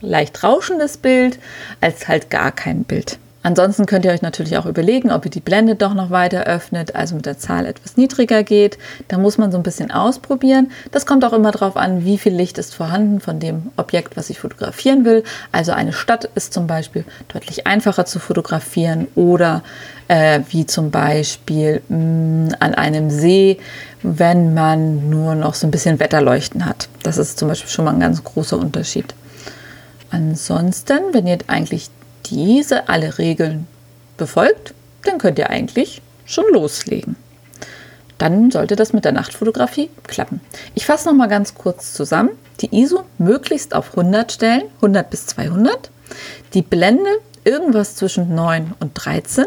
leicht 0.00 0.42
rauschendes 0.42 0.96
Bild 0.96 1.38
als 1.80 2.08
halt 2.08 2.30
gar 2.30 2.52
kein 2.52 2.84
Bild. 2.84 3.18
Ansonsten 3.48 3.86
könnt 3.86 4.04
ihr 4.04 4.10
euch 4.10 4.20
natürlich 4.20 4.58
auch 4.58 4.66
überlegen, 4.66 5.10
ob 5.10 5.24
ihr 5.24 5.30
die 5.30 5.40
Blende 5.40 5.74
doch 5.74 5.94
noch 5.94 6.10
weiter 6.10 6.44
öffnet, 6.44 6.94
also 6.94 7.14
mit 7.14 7.24
der 7.24 7.38
Zahl 7.38 7.64
etwas 7.64 7.96
niedriger 7.96 8.42
geht. 8.42 8.76
Da 9.08 9.16
muss 9.16 9.38
man 9.38 9.50
so 9.50 9.56
ein 9.56 9.62
bisschen 9.62 9.90
ausprobieren. 9.90 10.70
Das 10.90 11.06
kommt 11.06 11.24
auch 11.24 11.32
immer 11.32 11.50
darauf 11.50 11.78
an, 11.78 12.04
wie 12.04 12.18
viel 12.18 12.34
Licht 12.34 12.58
ist 12.58 12.74
vorhanden 12.74 13.20
von 13.20 13.40
dem 13.40 13.70
Objekt, 13.78 14.18
was 14.18 14.28
ich 14.28 14.38
fotografieren 14.38 15.06
will. 15.06 15.24
Also 15.50 15.72
eine 15.72 15.94
Stadt 15.94 16.26
ist 16.34 16.52
zum 16.52 16.66
Beispiel 16.66 17.06
deutlich 17.32 17.66
einfacher 17.66 18.04
zu 18.04 18.18
fotografieren 18.18 19.08
oder 19.14 19.62
äh, 20.08 20.40
wie 20.50 20.66
zum 20.66 20.90
Beispiel 20.90 21.80
mh, 21.88 21.96
mm, 21.96 22.48
an 22.60 22.74
einem 22.74 23.08
See, 23.08 23.56
wenn 24.02 24.52
man 24.52 25.08
nur 25.08 25.34
noch 25.34 25.54
so 25.54 25.66
ein 25.66 25.70
bisschen 25.70 26.00
Wetterleuchten 26.00 26.66
hat. 26.66 26.90
Das 27.02 27.16
ist 27.16 27.38
zum 27.38 27.48
Beispiel 27.48 27.70
schon 27.70 27.86
mal 27.86 27.94
ein 27.94 28.00
ganz 28.00 28.22
großer 28.22 28.58
Unterschied. 28.58 29.14
Ansonsten, 30.10 30.98
wenn 31.12 31.26
ihr 31.26 31.38
eigentlich 31.46 31.88
diese 32.30 32.88
alle 32.88 33.18
Regeln 33.18 33.66
befolgt, 34.16 34.74
dann 35.04 35.18
könnt 35.18 35.38
ihr 35.38 35.50
eigentlich 35.50 36.02
schon 36.24 36.44
loslegen. 36.52 37.16
Dann 38.18 38.50
sollte 38.50 38.74
das 38.74 38.92
mit 38.92 39.04
der 39.04 39.12
Nachtfotografie 39.12 39.90
klappen. 40.06 40.40
Ich 40.74 40.86
fasse 40.86 41.08
noch 41.08 41.14
mal 41.14 41.28
ganz 41.28 41.54
kurz 41.54 41.94
zusammen. 41.94 42.30
Die 42.60 42.76
ISO 42.76 43.04
möglichst 43.18 43.74
auf 43.74 43.96
100 43.96 44.32
stellen, 44.32 44.62
100 44.76 45.08
bis 45.08 45.26
200. 45.26 45.90
Die 46.54 46.62
Blende 46.62 47.10
irgendwas 47.44 47.94
zwischen 47.94 48.34
9 48.34 48.74
und 48.80 48.92
13. 48.94 49.46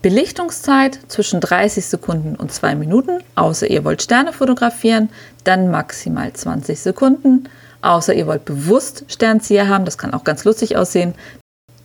Belichtungszeit 0.00 1.00
zwischen 1.08 1.40
30 1.40 1.84
Sekunden 1.84 2.36
und 2.36 2.52
2 2.52 2.76
Minuten, 2.76 3.18
außer 3.34 3.68
ihr 3.68 3.84
wollt 3.84 4.00
Sterne 4.00 4.32
fotografieren, 4.32 5.10
dann 5.42 5.72
maximal 5.72 6.32
20 6.32 6.78
Sekunden. 6.78 7.48
Außer 7.82 8.14
ihr 8.14 8.28
wollt 8.28 8.44
bewusst 8.44 9.04
Sternzieher 9.08 9.68
haben, 9.68 9.84
das 9.84 9.98
kann 9.98 10.14
auch 10.14 10.22
ganz 10.22 10.44
lustig 10.44 10.76
aussehen, 10.76 11.14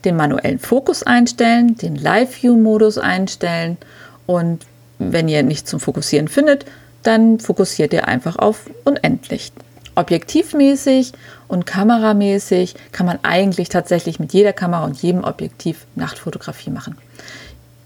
den 0.05 0.15
manuellen 0.15 0.59
Fokus 0.59 1.03
einstellen, 1.03 1.75
den 1.77 1.95
Live-View-Modus 1.95 2.97
einstellen 2.97 3.77
und 4.25 4.65
wenn 4.99 5.27
ihr 5.27 5.43
nicht 5.43 5.67
zum 5.67 5.79
Fokussieren 5.79 6.27
findet, 6.27 6.65
dann 7.03 7.39
fokussiert 7.39 7.93
ihr 7.93 8.07
einfach 8.07 8.37
auf 8.37 8.69
unendlich. 8.85 9.51
Objektivmäßig 9.95 11.11
und 11.47 11.65
kameramäßig 11.65 12.75
kann 12.91 13.05
man 13.05 13.19
eigentlich 13.21 13.69
tatsächlich 13.69 14.19
mit 14.19 14.33
jeder 14.33 14.53
Kamera 14.53 14.85
und 14.85 15.01
jedem 15.01 15.23
Objektiv 15.23 15.85
Nachtfotografie 15.95 16.71
machen. 16.71 16.97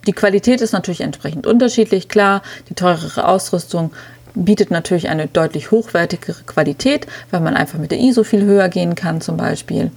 Die 0.06 0.14
Qualität 0.14 0.62
ist 0.62 0.72
natürlich 0.72 1.02
entsprechend 1.02 1.46
unterschiedlich, 1.46 2.08
klar. 2.08 2.42
Die 2.70 2.76
teurere 2.76 3.28
Ausrüstung 3.28 3.92
bietet 4.36 4.72
natürlich 4.72 5.10
eine 5.10 5.28
deutlich 5.28 5.72
hochwertigere 5.72 6.44
Qualität, 6.46 7.08
weil 7.32 7.42
man 7.42 7.56
einfach 7.56 7.78
mit 7.78 7.92
der 7.92 8.00
ISO 8.00 8.24
viel 8.24 8.44
höher 8.44 8.70
gehen 8.70 8.96
kann 8.96 9.20
zum 9.20 9.36
Beispiel 9.36 9.92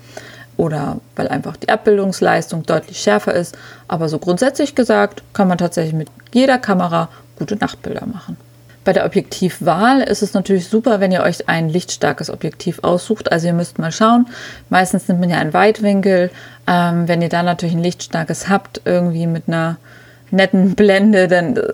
oder 0.60 0.98
weil 1.16 1.28
einfach 1.28 1.56
die 1.56 1.70
Abbildungsleistung 1.70 2.64
deutlich 2.64 3.00
schärfer 3.00 3.32
ist. 3.32 3.56
Aber 3.88 4.10
so 4.10 4.18
grundsätzlich 4.18 4.74
gesagt 4.74 5.22
kann 5.32 5.48
man 5.48 5.56
tatsächlich 5.56 5.94
mit 5.94 6.08
jeder 6.34 6.58
Kamera 6.58 7.08
gute 7.38 7.56
Nachtbilder 7.56 8.04
machen. 8.04 8.36
Bei 8.84 8.92
der 8.92 9.06
Objektivwahl 9.06 10.02
ist 10.02 10.22
es 10.22 10.34
natürlich 10.34 10.68
super, 10.68 11.00
wenn 11.00 11.12
ihr 11.12 11.22
euch 11.22 11.48
ein 11.48 11.70
lichtstarkes 11.70 12.28
Objektiv 12.28 12.80
aussucht. 12.82 13.32
Also 13.32 13.46
ihr 13.46 13.54
müsst 13.54 13.78
mal 13.78 13.90
schauen. 13.90 14.26
Meistens 14.68 15.08
nimmt 15.08 15.20
man 15.20 15.30
ja 15.30 15.38
einen 15.38 15.54
Weitwinkel. 15.54 16.30
Ähm, 16.66 17.08
wenn 17.08 17.22
ihr 17.22 17.30
da 17.30 17.42
natürlich 17.42 17.74
ein 17.74 17.82
lichtstarkes 17.82 18.50
habt, 18.50 18.82
irgendwie 18.84 19.26
mit 19.26 19.44
einer 19.48 19.78
netten 20.30 20.74
Blende, 20.74 21.26
dann 21.26 21.56
äh, 21.56 21.72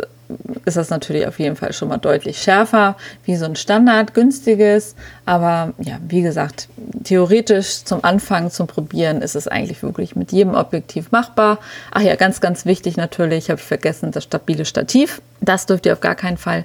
ist 0.65 0.77
das 0.77 0.91
natürlich 0.91 1.27
auf 1.27 1.39
jeden 1.39 1.57
Fall 1.57 1.73
schon 1.73 1.89
mal 1.89 1.99
deutlich 1.99 2.39
schärfer 2.39 2.97
wie 3.25 3.37
so 3.37 3.45
ein 3.45 3.57
Standard 3.57 4.15
günstiges. 4.15 4.95
Aber 5.25 5.73
ja, 5.79 5.99
wie 6.07 6.23
gesagt, 6.23 6.69
theoretisch 7.05 7.85
zum 7.85 8.05
Anfang, 8.05 8.51
zum 8.51 8.67
Probieren 8.67 9.23
ist 9.23 9.37
es 9.37 9.49
eigentlich 9.49 9.83
wirklich 9.83 10.17
mit 10.17 10.33
jedem 10.33 10.55
Objektiv 10.55 11.13
machbar. 11.13 11.59
Ach 11.93 12.03
ja, 12.03 12.17
ganz, 12.17 12.41
ganz 12.41 12.67
wichtig 12.67 12.97
natürlich, 12.97 13.51
habe 13.51 13.61
ich 13.61 13.67
vergessen, 13.67 14.11
das 14.11 14.25
stabile 14.25 14.65
Stativ. 14.65 15.23
Das 15.41 15.67
dürft 15.67 15.87
ihr 15.87 15.93
auf 15.93 16.01
gar 16.01 16.15
keinen 16.15 16.37
Fall 16.37 16.65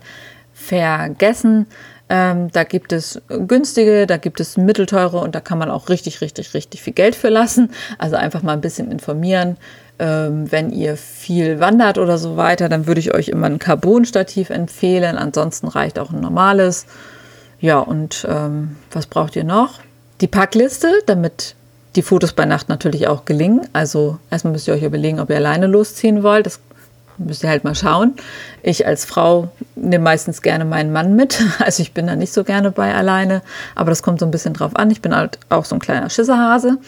vergessen. 0.54 1.68
Ähm, 2.10 2.52
da 2.52 2.66
gibt 2.66 2.92
es 2.92 3.22
günstige, 3.28 4.06
da 4.06 4.18
gibt 4.18 4.42
es 4.42 4.58
mittelteure 4.58 5.22
und 5.22 5.34
da 5.34 5.40
kann 5.40 5.58
man 5.58 5.72
auch 5.72 5.88
richtig, 5.88 6.20
richtig, 6.20 6.54
richtig 6.54 6.82
viel 6.82 6.92
Geld 6.94 7.16
für 7.16 7.30
lassen. 7.30 7.72
Also 7.98 8.18
einfach 8.18 8.44
mal 8.44 8.52
ein 8.52 8.62
bisschen 8.62 8.92
informieren. 8.92 9.56
Ähm, 10.02 10.52
wenn 10.52 10.72
ihr 10.72 10.98
viel 10.98 11.60
wandert 11.60 12.00
oder 12.00 12.18
so 12.18 12.36
weiter, 12.36 12.70
dann 12.70 12.88
würde 12.88 13.00
ich 13.00 13.14
euch 13.14 13.30
immer 13.30 13.46
ein 13.46 13.60
Carbon-Stativ 13.60 14.50
empfehlen. 14.50 15.16
Ansonsten 15.16 15.68
reicht 15.68 16.00
auch 16.00 16.10
ein 16.10 16.22
normales. 16.22 16.88
Ja, 17.60 17.78
und 17.78 18.26
ähm, 18.28 18.78
was 18.90 19.06
braucht 19.06 19.36
ihr 19.36 19.44
noch? 19.44 19.80
Die 20.20 20.28
Packliste, 20.28 20.92
damit 21.06 21.54
die 21.96 22.02
Fotos 22.02 22.34
bei 22.34 22.46
Nacht 22.46 22.68
natürlich 22.68 23.08
auch 23.08 23.26
gelingen. 23.26 23.68
Also 23.74 24.18
erstmal 24.32 24.54
müsst 24.54 24.68
ihr 24.68 24.74
euch 24.74 24.82
überlegen, 24.82 25.20
ob 25.20 25.30
ihr 25.30 25.36
alleine 25.36 25.68
losziehen 25.68 26.24
wollt. 26.24 26.48
Das 26.48 26.60
müsst 27.20 27.44
ihr 27.44 27.50
halt 27.50 27.64
mal 27.64 27.76
schauen. 27.76 28.16
Ich 28.64 28.88
als 28.88 29.06
Frau 29.06 29.50
nehme 29.76 30.04
meistens 30.04 30.42
gerne 30.42 30.66
meinen 30.66 30.92
Mann 30.92 31.16
mit. 31.16 31.40
Also 31.60 31.84
ich 31.84 31.94
bin 31.94 32.08
da 32.08 32.16
nicht 32.16 32.34
so 32.34 32.44
gerne 32.44 32.72
bei 32.72 32.96
alleine. 32.96 33.44
Aber 33.76 33.92
das 33.92 34.02
kommt 34.02 34.20
so 34.20 34.26
ein 34.26 34.32
bisschen 34.32 34.56
drauf 34.56 34.76
an. 34.76 34.90
Ich 34.90 35.04
bin 35.04 35.16
halt 35.16 35.38
auch 35.50 35.66
so 35.66 35.76
ein 35.76 35.80
kleiner 35.80 36.10
Schisserhase. 36.10 36.80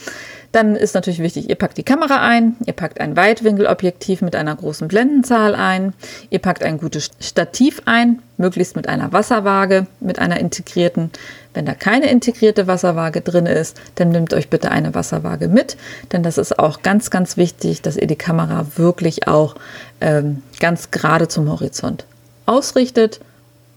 Dann 0.53 0.75
ist 0.75 0.93
natürlich 0.93 1.19
wichtig, 1.19 1.49
ihr 1.49 1.55
packt 1.55 1.79
die 1.79 1.83
Kamera 1.83 2.21
ein, 2.21 2.55
ihr 2.67 2.73
packt 2.73 3.01
ein 3.01 3.17
Weitwinkelobjektiv 3.17 4.21
mit 4.21 4.35
einer 4.35 4.55
großen 4.55 4.87
Blendenzahl 4.87 5.55
ein, 5.55 5.93
ihr 6.29 6.37
packt 6.37 6.63
ein 6.63 6.77
gutes 6.77 7.09
Stativ 7.19 7.81
ein, 7.85 8.21
möglichst 8.37 8.75
mit 8.75 8.87
einer 8.87 9.11
Wasserwaage, 9.11 9.87
mit 9.99 10.19
einer 10.19 10.39
integrierten. 10.39 11.09
Wenn 11.55 11.65
da 11.65 11.73
keine 11.73 12.07
integrierte 12.11 12.67
Wasserwaage 12.67 13.21
drin 13.21 13.47
ist, 13.47 13.81
dann 13.95 14.09
nehmt 14.09 14.31
euch 14.35 14.47
bitte 14.47 14.69
eine 14.69 14.93
Wasserwaage 14.93 15.47
mit, 15.47 15.75
denn 16.11 16.21
das 16.21 16.37
ist 16.37 16.59
auch 16.59 16.83
ganz, 16.83 17.09
ganz 17.09 17.35
wichtig, 17.35 17.81
dass 17.81 17.97
ihr 17.97 18.07
die 18.07 18.15
Kamera 18.15 18.67
wirklich 18.75 19.27
auch 19.27 19.55
ähm, 20.01 20.43
ganz 20.59 20.91
gerade 20.91 21.27
zum 21.27 21.49
Horizont 21.49 22.05
ausrichtet. 22.45 23.21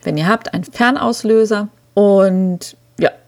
Wenn 0.02 0.18
ihr 0.18 0.28
habt, 0.28 0.52
einen 0.52 0.64
Fernauslöser 0.64 1.68
und 1.95 2.76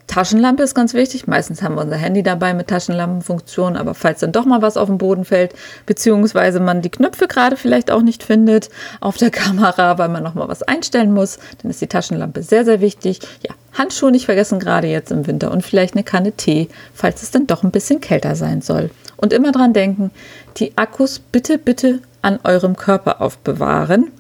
Taschenlampe 0.09 0.63
ist 0.63 0.75
ganz 0.75 0.95
wichtig. 0.95 1.27
Meistens 1.27 1.63
haben 1.63 1.77
wir 1.77 1.83
unser 1.83 1.97
Handy 1.97 2.23
dabei 2.23 2.55
mit 2.55 2.67
Taschenlampenfunktion, 2.67 3.77
aber 3.77 3.95
falls 3.95 4.21
dann 4.21 4.33
doch 4.33 4.45
mal 4.47 4.63
was 4.63 4.77
auf 4.77 4.89
den 4.89 4.99
Boden 4.99 5.25
fällt, 5.25 5.55
beziehungsweise 5.87 6.59
man 6.59 6.83
die 6.83 6.91
Knöpfe 6.91 7.29
gerade 7.29 7.57
vielleicht 7.57 7.91
auch 7.91 8.03
nicht 8.03 8.25
findet 8.25 8.71
auf 9.01 9.17
der 9.17 9.31
Kamera, 9.31 9.99
weil 9.99 10.09
man 10.09 10.25
noch 10.25 10.35
mal 10.35 10.49
was 10.49 10.63
einstellen 10.63 11.13
muss, 11.13 11.39
dann 11.63 11.71
ist 11.71 11.81
die 11.81 11.87
Taschenlampe 11.87 12.43
sehr, 12.43 12.65
sehr 12.65 12.81
wichtig. 12.81 13.21
Ja, 13.47 13.55
Handschuhe 13.75 14.11
nicht 14.11 14.25
vergessen, 14.25 14.59
gerade 14.59 14.89
jetzt 14.89 15.13
im 15.13 15.27
Winter 15.27 15.53
und 15.53 15.63
vielleicht 15.63 15.95
eine 15.95 16.03
Kanne 16.03 16.33
Tee, 16.33 16.69
falls 16.95 17.23
es 17.23 17.31
dann 17.31 17.47
doch 17.47 17.63
ein 17.63 17.71
bisschen 17.71 18.01
kälter 18.01 18.35
sein 18.35 18.63
soll. 18.63 18.91
Und 19.19 19.33
immer 19.33 19.53
dran 19.53 19.73
denken, 19.73 20.11
die 20.57 20.79
Akkus 20.79 21.19
bitte, 21.19 21.59
bitte 21.59 22.01
an 22.23 22.41
eurem 22.45 22.77
Körper 22.77 23.21
aufbewahren, 23.21 24.11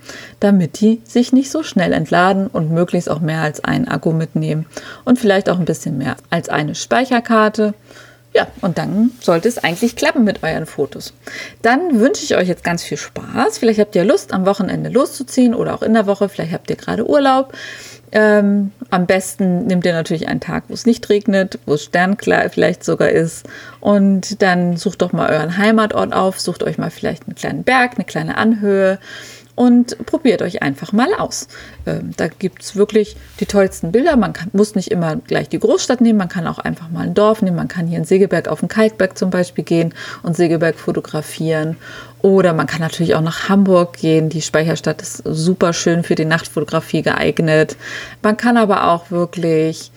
damit 0.40 0.80
die 0.80 1.00
sich 1.04 1.32
nicht 1.32 1.50
so 1.50 1.62
schnell 1.62 1.92
entladen 1.92 2.48
und 2.48 2.70
möglichst 2.70 3.10
auch 3.10 3.20
mehr 3.20 3.42
als 3.42 3.64
einen 3.64 3.88
Akku 3.88 4.12
mitnehmen 4.12 4.66
und 5.04 5.18
vielleicht 5.18 5.48
auch 5.48 5.58
ein 5.58 5.64
bisschen 5.64 5.98
mehr 5.98 6.16
als 6.30 6.48
eine 6.48 6.74
Speicherkarte. 6.74 7.74
Ja, 8.34 8.46
und 8.60 8.76
dann 8.76 9.10
sollte 9.20 9.48
es 9.48 9.58
eigentlich 9.58 9.96
klappen 9.96 10.22
mit 10.22 10.42
euren 10.42 10.66
Fotos. 10.66 11.14
Dann 11.62 11.98
wünsche 11.98 12.24
ich 12.24 12.36
euch 12.36 12.46
jetzt 12.46 12.62
ganz 12.62 12.82
viel 12.82 12.98
Spaß. 12.98 13.58
Vielleicht 13.58 13.80
habt 13.80 13.96
ihr 13.96 14.04
Lust, 14.04 14.32
am 14.32 14.46
Wochenende 14.46 14.90
loszuziehen 14.90 15.54
oder 15.54 15.74
auch 15.74 15.82
in 15.82 15.94
der 15.94 16.06
Woche. 16.06 16.28
Vielleicht 16.28 16.52
habt 16.52 16.68
ihr 16.68 16.76
gerade 16.76 17.08
Urlaub. 17.08 17.54
Ähm, 18.12 18.72
am 18.90 19.06
besten 19.06 19.66
nehmt 19.66 19.84
ihr 19.84 19.92
natürlich 19.92 20.28
einen 20.28 20.40
Tag, 20.40 20.64
wo 20.68 20.74
es 20.74 20.86
nicht 20.86 21.08
regnet, 21.08 21.58
wo 21.66 21.74
es 21.74 21.84
sternklar 21.84 22.48
vielleicht 22.50 22.84
sogar 22.84 23.10
ist. 23.10 23.46
Und 23.80 24.42
dann 24.42 24.76
sucht 24.76 25.02
doch 25.02 25.12
mal 25.12 25.30
euren 25.30 25.56
Heimatort 25.58 26.12
auf, 26.12 26.40
sucht 26.40 26.62
euch 26.62 26.78
mal 26.78 26.90
vielleicht 26.90 27.26
einen 27.26 27.34
kleinen 27.34 27.64
Berg, 27.64 27.92
eine 27.96 28.04
kleine 28.04 28.36
Anhöhe 28.36 28.98
und 29.58 30.06
probiert 30.06 30.40
euch 30.40 30.62
einfach 30.62 30.92
mal 30.92 31.12
aus. 31.14 31.48
Ähm, 31.84 32.12
da 32.16 32.28
gibt 32.28 32.62
es 32.62 32.76
wirklich 32.76 33.16
die 33.40 33.46
tollsten 33.46 33.90
Bilder. 33.90 34.16
Man 34.16 34.32
kann, 34.32 34.50
muss 34.52 34.76
nicht 34.76 34.92
immer 34.92 35.16
gleich 35.16 35.48
die 35.48 35.58
Großstadt 35.58 36.00
nehmen, 36.00 36.16
man 36.16 36.28
kann 36.28 36.46
auch 36.46 36.60
einfach 36.60 36.90
mal 36.90 37.00
ein 37.00 37.14
Dorf 37.14 37.42
nehmen. 37.42 37.56
Man 37.56 37.66
kann 37.66 37.88
hier 37.88 37.98
in 37.98 38.04
Segeberg 38.04 38.46
auf 38.46 38.60
den 38.60 38.68
Kalkberg 38.68 39.18
zum 39.18 39.30
Beispiel 39.30 39.64
gehen 39.64 39.94
und 40.22 40.36
Segeberg 40.36 40.76
fotografieren. 40.76 41.76
Oder 42.22 42.52
man 42.52 42.68
kann 42.68 42.80
natürlich 42.80 43.16
auch 43.16 43.20
nach 43.20 43.48
Hamburg 43.48 43.94
gehen. 43.94 44.28
Die 44.28 44.42
Speicherstadt 44.42 45.02
ist 45.02 45.22
super 45.24 45.72
schön 45.72 46.04
für 46.04 46.14
die 46.14 46.24
Nachtfotografie 46.24 47.02
geeignet. 47.02 47.76
Man 48.22 48.36
kann 48.36 48.56
aber 48.56 48.92
auch 48.92 49.10
wirklich 49.10 49.90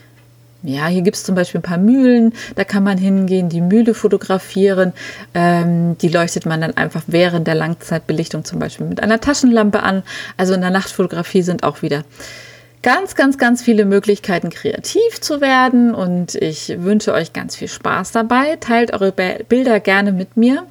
ja, 0.64 0.88
hier 0.88 1.02
gibt 1.02 1.18
es 1.18 1.24
zum 1.24 1.36
Beispiel 1.36 1.60
ein 1.60 1.64
paar 1.64 1.78
Mühlen, 1.78 2.34
da 2.56 2.64
kann 2.64 2.84
man 2.84 2.98
hingehen, 2.98 3.50
die 3.50 3.62
Mühle 3.62 3.94
fotografieren. 3.94 4.94
Ähm, 5.34 5.98
die 5.98 6.10
leuchtet 6.10 6.46
man 6.46 6.62
dann 6.62 6.78
einfach 6.78 7.04
während 7.08 7.48
der 7.48 7.56
Langzeitbelichtung 7.56 8.46
zum 8.46 8.60
Beispiel 8.60 8.86
mit 8.86 9.02
einer 9.02 9.20
Taschenlampe 9.20 9.82
an. 9.82 10.04
Also 10.38 10.54
in 10.54 10.62
der 10.62 10.70
Nachtfotografie 10.70 11.42
sind 11.42 11.64
auch 11.64 11.82
wieder 11.82 12.04
ganz, 12.84 13.16
ganz, 13.16 13.38
ganz 13.38 13.62
viele 13.62 13.86
Möglichkeiten, 13.86 14.50
kreativ 14.50 15.22
zu 15.22 15.42
werden. 15.42 15.94
Und 15.94 16.36
ich 16.36 16.76
wünsche 16.78 17.14
euch 17.14 17.34
ganz 17.34 17.56
viel 17.56 17.68
Spaß 17.68 18.12
dabei. 18.12 18.58
Teilt 18.60 18.94
eure 18.94 19.12
Bilder 19.12 19.80
gerne 19.80 20.12
mit 20.12 20.38
mir 20.38 20.66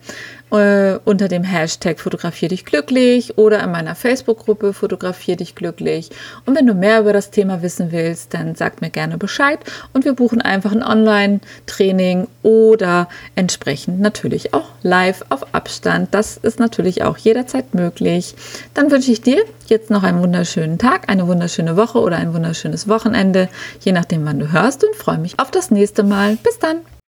äh, 0.50 0.98
unter 1.04 1.28
dem 1.28 1.42
Hashtag 1.42 2.00
Fotografier 2.00 2.48
dich 2.48 2.64
glücklich 2.64 3.38
oder 3.38 3.62
in 3.62 3.70
meiner 3.70 3.94
Facebook-Gruppe 3.94 4.72
Fotografier 4.72 5.36
dich 5.36 5.54
glücklich. 5.54 6.10
Und 6.46 6.56
wenn 6.56 6.66
du 6.66 6.74
mehr 6.74 7.00
über 7.00 7.12
das 7.12 7.30
Thema 7.30 7.62
wissen 7.62 7.92
willst, 7.92 8.34
dann 8.34 8.54
sag 8.54 8.80
mir 8.80 8.90
gerne 8.90 9.18
Bescheid 9.18 9.60
und 9.92 10.04
wir 10.04 10.14
buchen 10.14 10.40
einfach 10.40 10.72
ein 10.72 10.82
Online-Training 10.82 12.26
oder 12.42 13.08
entsprechend 13.34 14.00
natürlich 14.00 14.54
auch 14.54 14.68
live 14.82 15.24
auf 15.28 15.54
Abstand. 15.54 16.14
Das 16.14 16.36
ist 16.36 16.58
natürlich 16.58 17.02
auch 17.02 17.16
jederzeit 17.16 17.74
möglich. 17.74 18.34
Dann 18.74 18.90
wünsche 18.90 19.12
ich 19.12 19.22
dir 19.22 19.44
jetzt 19.66 19.90
noch 19.90 20.02
einen 20.02 20.20
wunderschönen 20.20 20.78
Tag, 20.78 21.08
eine 21.08 21.26
wunderschöne 21.26 21.76
Woche 21.76 21.98
oder 21.98 22.16
ein 22.16 22.34
wunderschönes 22.34 22.88
Wochenende, 22.88 23.48
je 23.80 23.92
nachdem, 23.92 24.24
wann 24.24 24.38
du 24.38 24.52
hörst 24.52 24.84
und 24.84 24.96
freue 24.96 25.18
mich 25.18 25.38
auf 25.38 25.50
das 25.50 25.70
nächste 25.70 26.02
Mal. 26.02 26.36
Bis 26.42 26.58
dann! 26.58 26.99